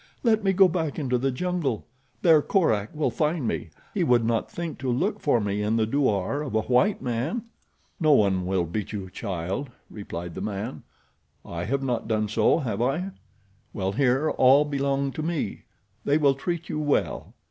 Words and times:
Let 0.23 0.43
me 0.43 0.51
go 0.51 0.67
back 0.67 0.97
into 0.97 1.19
the 1.19 1.29
jungle. 1.29 1.85
There 2.23 2.41
Korak 2.41 2.95
will 2.95 3.11
find 3.11 3.47
me. 3.47 3.69
He 3.93 4.03
would 4.03 4.25
not 4.25 4.49
think 4.49 4.79
to 4.79 4.89
look 4.89 5.19
for 5.19 5.39
me 5.39 5.61
in 5.61 5.75
the 5.75 5.85
douar 5.85 6.41
of 6.41 6.55
a 6.55 6.61
white 6.63 7.03
man." 7.03 7.43
"No 7.99 8.13
one 8.13 8.47
will 8.47 8.63
beat 8.65 8.93
you, 8.93 9.11
child," 9.11 9.69
replied 9.91 10.33
the 10.33 10.41
man. 10.41 10.81
"I 11.45 11.65
have 11.65 11.83
not 11.83 12.07
done 12.07 12.27
so, 12.29 12.57
have 12.57 12.81
I? 12.81 13.11
Well, 13.73 13.91
here 13.91 14.31
all 14.31 14.65
belong 14.65 15.11
to 15.11 15.21
me. 15.21 15.65
They 16.03 16.17
will 16.17 16.33
treat 16.33 16.67
you 16.67 16.79
well. 16.79 17.35